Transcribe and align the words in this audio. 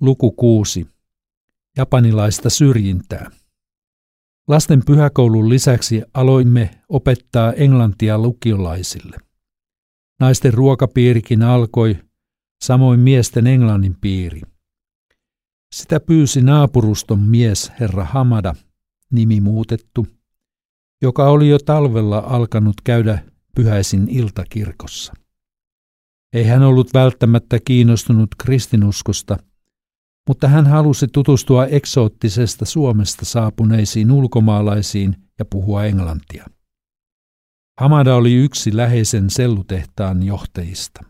Luku 0.00 0.32
6. 0.32 0.86
Japanilaista 1.76 2.50
syrjintää. 2.50 3.30
Lasten 4.48 4.82
pyhäkoulun 4.86 5.48
lisäksi 5.48 6.02
aloimme 6.14 6.70
opettaa 6.88 7.52
englantia 7.52 8.18
lukiolaisille. 8.18 9.16
Naisten 10.20 10.54
ruokapiirikin 10.54 11.42
alkoi, 11.42 11.96
samoin 12.64 13.00
miesten 13.00 13.46
englannin 13.46 13.96
piiri. 14.00 14.40
Sitä 15.74 16.00
pyysi 16.00 16.42
naapuruston 16.42 17.20
mies 17.20 17.72
herra 17.80 18.04
Hamada, 18.04 18.54
nimi 19.12 19.40
muutettu, 19.40 20.06
joka 21.02 21.28
oli 21.28 21.48
jo 21.48 21.58
talvella 21.58 22.18
alkanut 22.18 22.76
käydä 22.84 23.24
pyhäisin 23.54 24.08
iltakirkossa. 24.08 25.12
Ei 26.32 26.44
hän 26.44 26.62
ollut 26.62 26.94
välttämättä 26.94 27.58
kiinnostunut 27.64 28.28
kristinuskosta– 28.38 29.36
mutta 30.28 30.48
hän 30.48 30.66
halusi 30.66 31.06
tutustua 31.12 31.66
eksoottisesta 31.66 32.64
Suomesta 32.64 33.24
saapuneisiin 33.24 34.12
ulkomaalaisiin 34.12 35.16
ja 35.38 35.44
puhua 35.44 35.84
englantia. 35.84 36.46
Hamada 37.80 38.14
oli 38.14 38.34
yksi 38.34 38.76
läheisen 38.76 39.30
sellutehtaan 39.30 40.22
johtajista. 40.22 41.04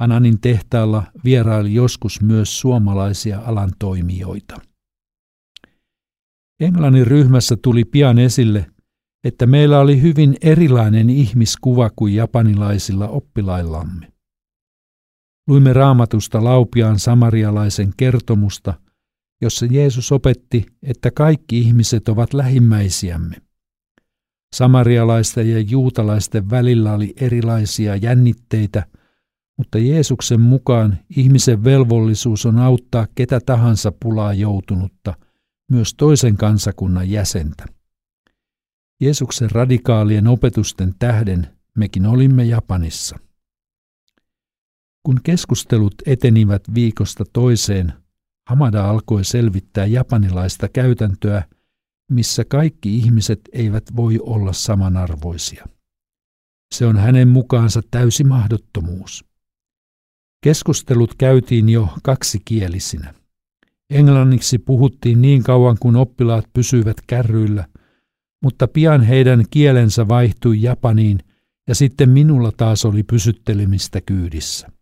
Ananin 0.00 0.40
tehtaalla 0.40 1.02
vieraili 1.24 1.74
joskus 1.74 2.22
myös 2.22 2.60
suomalaisia 2.60 3.40
alan 3.40 3.70
toimijoita. 3.78 4.60
Englannin 6.60 7.06
ryhmässä 7.06 7.56
tuli 7.62 7.84
pian 7.84 8.18
esille, 8.18 8.70
että 9.24 9.46
meillä 9.46 9.80
oli 9.80 10.02
hyvin 10.02 10.36
erilainen 10.40 11.10
ihmiskuva 11.10 11.90
kuin 11.96 12.14
japanilaisilla 12.14 13.08
oppilaillamme. 13.08 14.17
Luimme 15.48 15.72
raamatusta 15.72 16.44
Laupiaan 16.44 16.98
samarialaisen 16.98 17.92
kertomusta, 17.96 18.74
jossa 19.40 19.66
Jeesus 19.66 20.12
opetti, 20.12 20.66
että 20.82 21.10
kaikki 21.10 21.58
ihmiset 21.58 22.08
ovat 22.08 22.34
lähimmäisiämme. 22.34 23.36
Samarialaisten 24.54 25.50
ja 25.50 25.60
juutalaisten 25.60 26.50
välillä 26.50 26.92
oli 26.92 27.14
erilaisia 27.16 27.96
jännitteitä, 27.96 28.86
mutta 29.56 29.78
Jeesuksen 29.78 30.40
mukaan 30.40 30.98
ihmisen 31.16 31.64
velvollisuus 31.64 32.46
on 32.46 32.58
auttaa 32.58 33.06
ketä 33.14 33.40
tahansa 33.40 33.92
pulaa 34.02 34.34
joutunutta, 34.34 35.14
myös 35.70 35.94
toisen 35.94 36.36
kansakunnan 36.36 37.10
jäsentä. 37.10 37.66
Jeesuksen 39.00 39.50
radikaalien 39.50 40.26
opetusten 40.26 40.94
tähden 40.98 41.48
mekin 41.76 42.06
olimme 42.06 42.44
Japanissa. 42.44 43.27
Kun 45.08 45.20
keskustelut 45.22 45.94
etenivät 46.06 46.62
viikosta 46.74 47.24
toiseen, 47.32 47.92
Hamada 48.48 48.90
alkoi 48.90 49.24
selvittää 49.24 49.86
japanilaista 49.86 50.68
käytäntöä, 50.68 51.44
missä 52.10 52.44
kaikki 52.44 52.96
ihmiset 52.96 53.40
eivät 53.52 53.84
voi 53.96 54.18
olla 54.22 54.52
samanarvoisia. 54.52 55.66
Se 56.74 56.86
on 56.86 56.96
hänen 56.96 57.28
mukaansa 57.28 57.82
täysi 57.90 58.24
mahdottomuus. 58.24 59.24
Keskustelut 60.44 61.14
käytiin 61.14 61.68
jo 61.68 61.88
kaksikielisinä. 62.02 63.14
Englanniksi 63.90 64.58
puhuttiin 64.58 65.22
niin 65.22 65.42
kauan 65.42 65.76
kuin 65.80 65.96
oppilaat 65.96 66.44
pysyivät 66.52 66.96
kärryillä, 67.06 67.66
mutta 68.42 68.68
pian 68.68 69.02
heidän 69.02 69.44
kielensä 69.50 70.08
vaihtui 70.08 70.62
japaniin 70.62 71.18
ja 71.68 71.74
sitten 71.74 72.10
minulla 72.10 72.52
taas 72.56 72.84
oli 72.84 73.02
pysyttelemistä 73.02 74.00
kyydissä. 74.00 74.77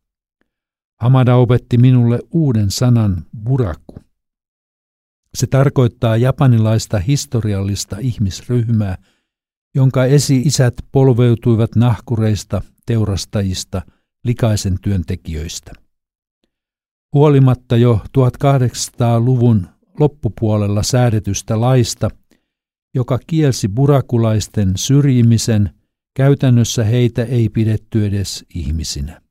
Hamada 1.00 1.36
opetti 1.36 1.78
minulle 1.78 2.18
uuden 2.30 2.70
sanan 2.70 3.24
buraku. 3.44 3.98
Se 5.34 5.46
tarkoittaa 5.46 6.16
japanilaista 6.16 6.98
historiallista 6.98 7.96
ihmisryhmää, 8.00 8.98
jonka 9.74 10.04
esi-isät 10.04 10.74
polveutuivat 10.92 11.76
nahkureista, 11.76 12.62
teurastajista, 12.86 13.82
likaisen 14.24 14.78
työntekijöistä. 14.82 15.72
Huolimatta 17.12 17.76
jo 17.76 18.00
1800-luvun 18.18 19.66
loppupuolella 20.00 20.82
säädetystä 20.82 21.60
laista, 21.60 22.10
joka 22.94 23.18
kielsi 23.26 23.68
burakulaisten 23.68 24.72
syrjimisen, 24.76 25.70
käytännössä 26.14 26.84
heitä 26.84 27.24
ei 27.24 27.48
pidetty 27.48 28.06
edes 28.06 28.44
ihmisinä. 28.54 29.25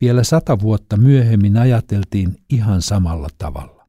Vielä 0.00 0.24
sata 0.24 0.60
vuotta 0.60 0.96
myöhemmin 0.96 1.56
ajateltiin 1.56 2.36
ihan 2.50 2.82
samalla 2.82 3.28
tavalla. 3.38 3.88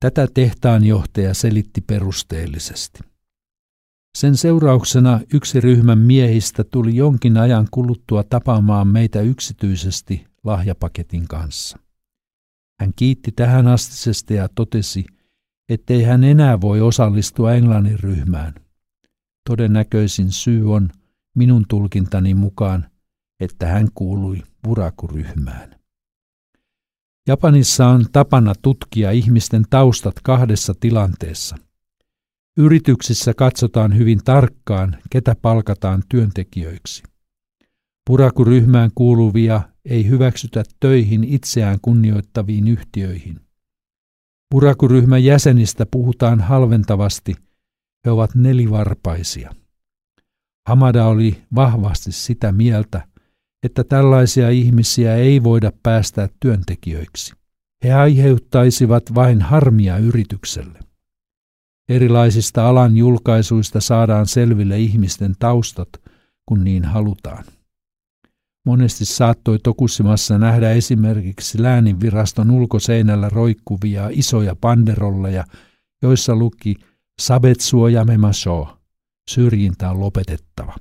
Tätä 0.00 0.28
tehtaanjohtaja 0.34 1.34
selitti 1.34 1.80
perusteellisesti. 1.80 2.98
Sen 4.18 4.36
seurauksena 4.36 5.20
yksi 5.34 5.60
ryhmän 5.60 5.98
miehistä 5.98 6.64
tuli 6.64 6.96
jonkin 6.96 7.36
ajan 7.36 7.68
kuluttua 7.70 8.24
tapaamaan 8.24 8.88
meitä 8.88 9.20
yksityisesti 9.20 10.26
lahjapaketin 10.44 11.28
kanssa. 11.28 11.78
Hän 12.80 12.92
kiitti 12.96 13.32
tähän 13.32 13.66
astisesta 13.66 14.34
ja 14.34 14.48
totesi, 14.54 15.04
ettei 15.68 16.02
hän 16.02 16.24
enää 16.24 16.60
voi 16.60 16.80
osallistua 16.80 17.52
Englannin 17.54 18.00
ryhmään. 18.00 18.54
Todennäköisin 19.48 20.32
syy 20.32 20.74
on 20.74 20.90
minun 21.36 21.64
tulkintani 21.68 22.34
mukaan 22.34 22.90
että 23.40 23.66
hän 23.66 23.88
kuului 23.94 24.42
burakuryhmään. 24.64 25.80
Japanissa 27.28 27.86
on 27.86 28.06
tapana 28.12 28.52
tutkia 28.62 29.10
ihmisten 29.10 29.64
taustat 29.70 30.14
kahdessa 30.22 30.74
tilanteessa. 30.80 31.56
Yrityksissä 32.56 33.34
katsotaan 33.34 33.98
hyvin 33.98 34.20
tarkkaan, 34.24 34.96
ketä 35.10 35.36
palkataan 35.42 36.02
työntekijöiksi. 36.08 37.02
Purakuryhmään 38.06 38.90
kuuluvia 38.94 39.62
ei 39.84 40.08
hyväksytä 40.08 40.62
töihin 40.80 41.24
itseään 41.24 41.78
kunnioittaviin 41.82 42.68
yhtiöihin. 42.68 43.40
Purakuryhmän 44.50 45.24
jäsenistä 45.24 45.86
puhutaan 45.86 46.40
halventavasti, 46.40 47.34
he 48.04 48.10
ovat 48.10 48.34
nelivarpaisia. 48.34 49.54
Hamada 50.68 51.06
oli 51.06 51.42
vahvasti 51.54 52.12
sitä 52.12 52.52
mieltä, 52.52 53.08
että 53.62 53.84
tällaisia 53.84 54.50
ihmisiä 54.50 55.16
ei 55.16 55.42
voida 55.42 55.72
päästää 55.82 56.28
työntekijöiksi. 56.40 57.32
He 57.84 57.92
aiheuttaisivat 57.92 59.14
vain 59.14 59.42
harmia 59.42 59.96
yritykselle. 59.96 60.78
Erilaisista 61.88 62.68
alan 62.68 62.96
julkaisuista 62.96 63.80
saadaan 63.80 64.26
selville 64.26 64.78
ihmisten 64.78 65.34
taustat, 65.38 65.88
kun 66.46 66.64
niin 66.64 66.84
halutaan. 66.84 67.44
Monesti 68.66 69.04
saattoi 69.04 69.58
Tokusimassa 69.58 70.38
nähdä 70.38 70.70
esimerkiksi 70.70 71.62
lääninviraston 71.62 72.50
ulkoseinällä 72.50 73.28
roikkuvia 73.28 74.08
isoja 74.12 74.56
panderolleja, 74.60 75.44
joissa 76.02 76.36
luki 76.36 76.74
Sabetsuo 77.20 77.88
ja 77.88 78.04
Memasho, 78.04 78.78
syrjintä 79.30 79.90
on 79.90 80.00
lopetettava. 80.00 80.76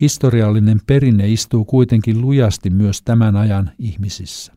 Historiallinen 0.00 0.80
perinne 0.86 1.28
istuu 1.28 1.64
kuitenkin 1.64 2.20
lujasti 2.20 2.70
myös 2.70 3.02
tämän 3.02 3.36
ajan 3.36 3.70
ihmisissä. 3.78 4.52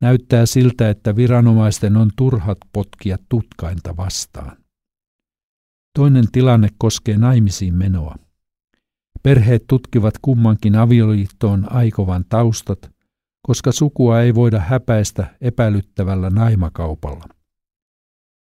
Näyttää 0.00 0.46
siltä, 0.46 0.90
että 0.90 1.16
viranomaisten 1.16 1.96
on 1.96 2.10
turhat 2.16 2.58
potkia 2.72 3.18
tutkainta 3.28 3.96
vastaan. 3.96 4.56
Toinen 5.98 6.24
tilanne 6.32 6.68
koskee 6.78 7.18
naimisiin 7.18 7.74
menoa. 7.74 8.14
Perheet 9.22 9.64
tutkivat 9.68 10.14
kummankin 10.22 10.76
avioliittoon 10.76 11.72
aikovan 11.72 12.24
taustat, 12.28 12.90
koska 13.42 13.72
sukua 13.72 14.20
ei 14.20 14.34
voida 14.34 14.60
häpäistä 14.60 15.36
epäilyttävällä 15.40 16.30
naimakaupalla. 16.30 17.24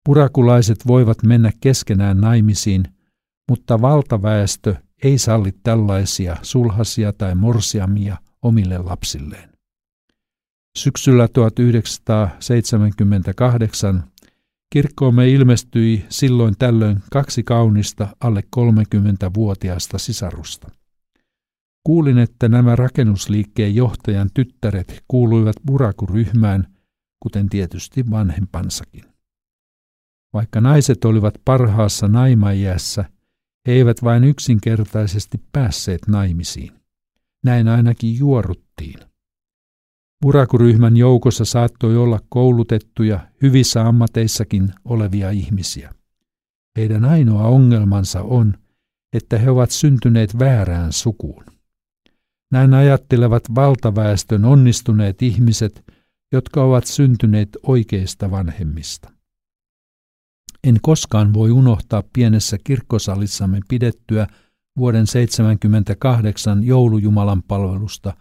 Purakulaiset 0.06 0.88
voivat 0.88 1.24
mennä 1.24 1.52
keskenään 1.62 2.22
naimisiin, 2.22 2.84
mutta 3.50 3.82
valtaväestö 3.82 4.76
ei 5.04 5.18
salli 5.18 5.52
tällaisia 5.64 6.38
sulhasia 6.42 7.14
tai 7.14 7.36
morsiamia 7.36 8.18
omille 8.42 8.78
lapsilleen. 8.78 9.50
Syksyllä 10.78 11.28
1978 11.28 14.04
kirkkoomme 14.70 15.30
ilmestyi 15.30 16.06
silloin 16.10 16.56
tällöin 16.60 17.00
kaksi 17.12 17.44
kaunista 17.44 18.08
alle 18.20 18.44
30-vuotiaasta 18.56 19.98
sisarusta. 19.98 20.72
Kuulin, 21.84 22.18
että 22.18 22.50
nämä 22.50 22.76
rakennusliikkeen 22.76 23.76
johtajan 23.76 24.30
tyttäret 24.34 25.04
kuuluivat 25.08 25.56
burakuryhmään, 25.68 26.68
kuten 27.20 27.50
tietysti 27.50 28.10
vanhempansakin. 28.10 29.04
Vaikka 30.34 30.62
naiset 30.62 31.06
olivat 31.06 31.34
parhaassa 31.46 32.08
naimaiässä– 32.08 33.06
he 33.68 33.72
eivät 33.72 34.04
vain 34.04 34.24
yksinkertaisesti 34.24 35.42
päässeet 35.52 36.08
naimisiin. 36.08 36.72
Näin 37.44 37.68
ainakin 37.68 38.18
juoruttiin. 38.18 39.00
Burakuryhmän 40.22 40.98
joukossa 40.98 41.46
saattoi 41.46 41.98
olla 41.98 42.20
koulutettuja, 42.30 43.28
hyvissä 43.42 43.88
ammateissakin 43.88 44.74
olevia 44.86 45.30
ihmisiä. 45.30 45.94
Heidän 46.78 47.06
ainoa 47.06 47.48
ongelmansa 47.48 48.22
on, 48.22 48.54
että 49.14 49.38
he 49.38 49.50
ovat 49.50 49.72
syntyneet 49.72 50.40
väärään 50.40 50.94
sukuun. 50.94 51.44
Näin 52.52 52.74
ajattelevat 52.74 53.44
valtaväestön 53.56 54.46
onnistuneet 54.46 55.22
ihmiset, 55.22 55.86
jotka 56.32 56.64
ovat 56.64 56.86
syntyneet 56.86 57.50
oikeista 57.64 58.32
vanhemmista. 58.32 59.17
En 60.64 60.78
koskaan 60.82 61.34
voi 61.34 61.52
unohtaa 61.52 62.04
pienessä 62.14 62.58
kirkkosalissamme 62.64 63.60
pidettyä 63.68 64.28
vuoden 64.78 65.08
78 65.08 66.64
joulujumalan 66.64 67.44
palvelusta, 67.44 68.14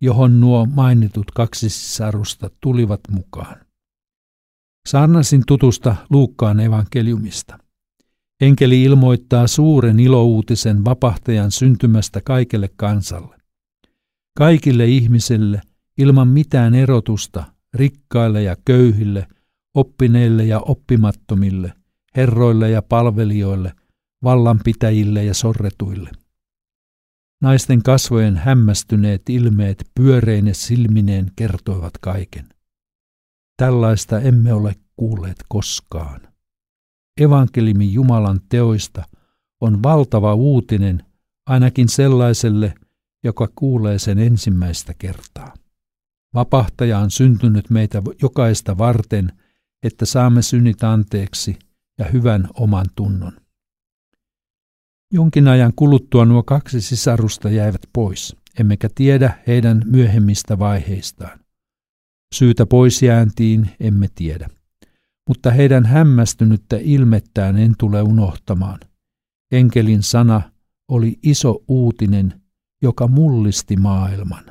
johon 0.00 0.40
nuo 0.40 0.66
mainitut 0.66 1.30
kaksi 1.30 1.68
sisarusta 1.68 2.50
tulivat 2.60 3.00
mukaan. 3.10 3.56
Saarnasin 4.88 5.42
tutusta 5.46 5.96
Luukkaan 6.10 6.60
evankeliumista. 6.60 7.58
Enkeli 8.40 8.82
ilmoittaa 8.82 9.46
suuren 9.46 10.00
ilouutisen 10.00 10.84
vapahtajan 10.84 11.50
syntymästä 11.50 12.20
kaikelle 12.24 12.70
kansalle. 12.76 13.36
Kaikille 14.38 14.86
ihmisille 14.86 15.60
ilman 15.98 16.28
mitään 16.28 16.74
erotusta, 16.74 17.44
rikkaille 17.74 18.42
ja 18.42 18.56
köyhille, 18.64 19.26
oppineille 19.74 20.44
ja 20.44 20.60
oppimattomille, 20.60 21.72
herroille 22.16 22.70
ja 22.70 22.82
palvelijoille, 22.82 23.72
vallanpitäjille 24.24 25.24
ja 25.24 25.34
sorretuille. 25.34 26.10
Naisten 27.42 27.82
kasvojen 27.82 28.36
hämmästyneet 28.36 29.30
ilmeet 29.30 29.84
pyöreine 29.94 30.54
silmineen 30.54 31.32
kertoivat 31.36 31.98
kaiken. 32.00 32.48
Tällaista 33.56 34.20
emme 34.20 34.52
ole 34.52 34.74
kuulleet 34.96 35.36
koskaan. 35.48 36.20
Evankeliumi 37.20 37.92
Jumalan 37.92 38.40
teoista 38.48 39.04
on 39.60 39.82
valtava 39.82 40.34
uutinen 40.34 41.04
ainakin 41.46 41.88
sellaiselle, 41.88 42.74
joka 43.24 43.48
kuulee 43.54 43.98
sen 43.98 44.18
ensimmäistä 44.18 44.94
kertaa. 44.94 45.54
Vapahtaja 46.34 46.98
on 46.98 47.10
syntynyt 47.10 47.70
meitä 47.70 48.02
jokaista 48.22 48.78
varten, 48.78 49.32
että 49.82 50.06
saamme 50.06 50.42
synnit 50.42 50.84
anteeksi 50.84 51.58
ja 51.98 52.04
hyvän 52.04 52.48
oman 52.54 52.86
tunnon. 52.94 53.32
Jonkin 55.12 55.48
ajan 55.48 55.72
kuluttua 55.76 56.24
nuo 56.24 56.42
kaksi 56.42 56.80
sisarusta 56.80 57.50
jäivät 57.50 57.82
pois, 57.92 58.36
emmekä 58.60 58.88
tiedä 58.94 59.38
heidän 59.46 59.82
myöhemmistä 59.86 60.58
vaiheistaan. 60.58 61.40
Syytä 62.34 62.66
pois 62.66 63.02
jääntiin 63.02 63.70
emme 63.80 64.08
tiedä, 64.14 64.48
mutta 65.28 65.50
heidän 65.50 65.86
hämmästynyttä 65.86 66.76
ilmettään 66.80 67.58
en 67.58 67.74
tule 67.78 68.02
unohtamaan. 68.02 68.80
Enkelin 69.52 70.02
sana 70.02 70.42
oli 70.88 71.18
iso 71.22 71.64
uutinen, 71.68 72.42
joka 72.82 73.08
mullisti 73.08 73.76
maailman. 73.76 74.44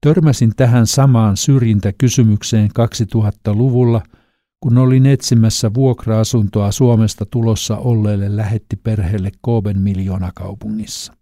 Törmäsin 0.00 0.52
tähän 0.56 0.86
samaan 0.86 1.36
syrjintäkysymykseen 1.36 2.68
2000-luvulla– 2.68 4.02
kun 4.60 4.78
olin 4.78 5.06
etsimässä 5.06 5.74
vuokra-asuntoa 5.74 6.72
Suomesta 6.72 7.26
tulossa 7.26 7.76
olleelle 7.76 8.60
perheelle 8.82 9.30
Kooben 9.40 9.80
miljoonakaupungissa. 9.80 11.16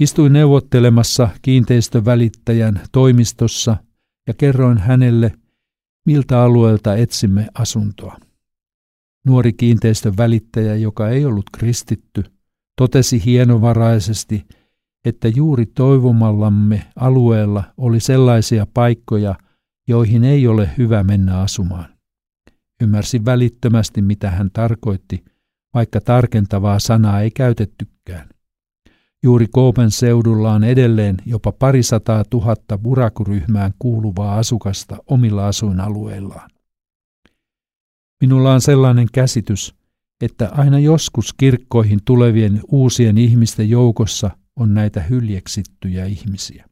Istuin 0.00 0.32
neuvottelemassa 0.32 1.28
kiinteistövälittäjän 1.42 2.80
toimistossa 2.92 3.76
ja 4.26 4.34
kerroin 4.34 4.78
hänelle, 4.78 5.32
miltä 6.06 6.42
alueelta 6.42 6.96
etsimme 6.96 7.48
asuntoa. 7.54 8.16
Nuori 9.26 9.52
kiinteistön 9.52 10.16
välittäjä, 10.16 10.74
joka 10.74 11.08
ei 11.08 11.24
ollut 11.24 11.50
kristitty, 11.56 12.24
totesi 12.76 13.24
hienovaraisesti, 13.24 14.46
että 15.06 15.28
juuri 15.28 15.66
toivomallamme 15.66 16.86
alueella 16.96 17.64
oli 17.76 18.00
sellaisia 18.00 18.66
paikkoja, 18.74 19.34
joihin 19.88 20.24
ei 20.24 20.46
ole 20.46 20.70
hyvä 20.78 21.04
mennä 21.04 21.40
asumaan. 21.40 21.88
Ymmärsin 22.82 23.24
välittömästi, 23.24 24.02
mitä 24.02 24.30
hän 24.30 24.50
tarkoitti, 24.52 25.24
vaikka 25.74 26.00
tarkentavaa 26.00 26.78
sanaa 26.78 27.20
ei 27.20 27.30
käytettykään. 27.30 28.28
Juuri 29.22 29.46
Koopen 29.50 29.90
seudulla 29.90 30.52
on 30.52 30.64
edelleen 30.64 31.16
jopa 31.26 31.52
parisataa 31.52 32.24
tuhatta 32.30 32.78
burakuryhmään 32.78 33.74
kuuluvaa 33.78 34.38
asukasta 34.38 34.96
omilla 35.06 35.46
asuinalueillaan. 35.48 36.50
Minulla 38.20 38.52
on 38.52 38.60
sellainen 38.60 39.06
käsitys, 39.12 39.74
että 40.20 40.48
aina 40.52 40.78
joskus 40.78 41.32
kirkkoihin 41.32 41.98
tulevien 42.04 42.60
uusien 42.68 43.18
ihmisten 43.18 43.70
joukossa 43.70 44.30
on 44.56 44.74
näitä 44.74 45.02
hyljeksittyjä 45.02 46.04
ihmisiä. 46.04 46.64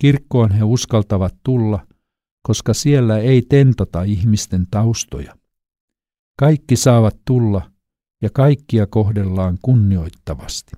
Kirkkoon 0.00 0.50
he 0.50 0.64
uskaltavat 0.64 1.34
tulla– 1.44 1.86
koska 2.48 2.74
siellä 2.74 3.18
ei 3.18 3.42
tentata 3.42 4.02
ihmisten 4.02 4.66
taustoja. 4.70 5.36
Kaikki 6.38 6.76
saavat 6.76 7.16
tulla 7.24 7.70
ja 8.22 8.30
kaikkia 8.30 8.86
kohdellaan 8.86 9.58
kunnioittavasti. 9.62 10.72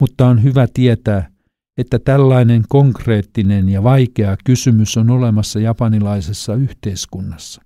Mutta 0.00 0.26
on 0.26 0.42
hyvä 0.42 0.66
tietää, 0.74 1.30
että 1.78 1.98
tällainen 1.98 2.64
konkreettinen 2.68 3.68
ja 3.68 3.82
vaikea 3.82 4.36
kysymys 4.44 4.96
on 4.96 5.10
olemassa 5.10 5.60
japanilaisessa 5.60 6.54
yhteiskunnassa. 6.54 7.62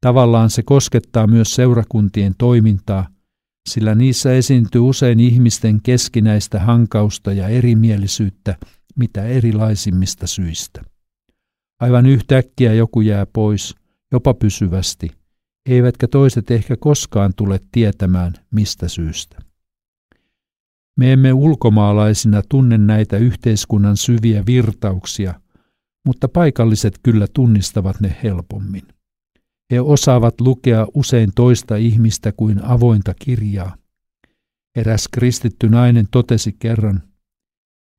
Tavallaan 0.00 0.50
se 0.50 0.62
koskettaa 0.62 1.26
myös 1.26 1.54
seurakuntien 1.54 2.34
toimintaa, 2.38 3.08
sillä 3.68 3.94
niissä 3.94 4.32
esiintyy 4.32 4.80
usein 4.80 5.20
ihmisten 5.20 5.82
keskinäistä 5.82 6.60
hankausta 6.60 7.32
ja 7.32 7.48
erimielisyyttä 7.48 8.56
mitä 8.96 9.24
erilaisimmista 9.24 10.26
syistä. 10.26 10.82
Aivan 11.80 12.06
yhtäkkiä 12.06 12.74
joku 12.74 13.00
jää 13.00 13.26
pois, 13.26 13.74
jopa 14.12 14.34
pysyvästi, 14.34 15.10
eivätkä 15.66 16.08
toiset 16.08 16.50
ehkä 16.50 16.76
koskaan 16.76 17.32
tule 17.36 17.60
tietämään 17.72 18.32
mistä 18.50 18.88
syystä. 18.88 19.38
Me 20.96 21.12
emme 21.12 21.32
ulkomaalaisina 21.32 22.42
tunne 22.48 22.78
näitä 22.78 23.16
yhteiskunnan 23.16 23.96
syviä 23.96 24.46
virtauksia, 24.46 25.40
mutta 26.06 26.28
paikalliset 26.28 26.98
kyllä 27.02 27.26
tunnistavat 27.34 28.00
ne 28.00 28.16
helpommin. 28.22 28.82
He 29.70 29.80
osaavat 29.80 30.40
lukea 30.40 30.86
usein 30.94 31.30
toista 31.34 31.76
ihmistä 31.76 32.32
kuin 32.32 32.64
avointa 32.64 33.14
kirjaa. 33.14 33.76
Eräs 34.76 35.08
kristitty 35.08 35.68
nainen 35.68 36.06
totesi 36.10 36.56
kerran, 36.58 37.02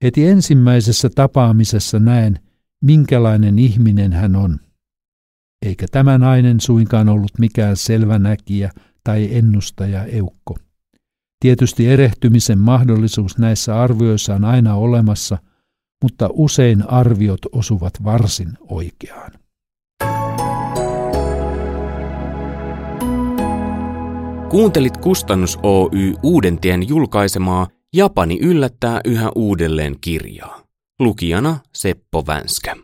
heti 0.04 0.28
ensimmäisessä 0.28 1.10
tapaamisessa 1.16 2.00
näen, 2.00 2.40
minkälainen 2.82 3.60
ihminen 3.60 4.14
hän 4.14 4.36
on. 4.36 4.60
Eikä 5.66 5.86
tämä 5.92 6.18
nainen 6.18 6.60
suinkaan 6.60 7.10
ollut 7.10 7.32
mikään 7.40 7.78
selvänäkijä 7.78 8.72
tai 9.04 9.36
ennustaja 9.36 10.06
eukko. 10.06 10.58
Tietysti 11.40 11.88
erehtymisen 11.88 12.60
mahdollisuus 12.60 13.38
näissä 13.38 13.82
arvioissa 13.82 14.36
on 14.36 14.46
aina 14.46 14.76
olemassa, 14.76 15.38
mutta 16.04 16.30
usein 16.34 16.90
arviot 16.90 17.42
osuvat 17.52 17.94
varsin 18.04 18.58
oikeaan. 18.62 19.41
Kuuntelit 24.52 24.98
Kustannus 24.98 25.60
Oy 25.64 26.14
Uudentien 26.24 26.90
julkaisemaa 26.90 27.68
Japani 27.94 28.40
yllättää 28.42 29.02
yhä 29.06 29.32
uudelleen 29.36 29.96
kirjaa. 30.02 30.64
Lukijana 31.00 31.58
Seppo 31.74 32.24
Vänskä. 32.28 32.76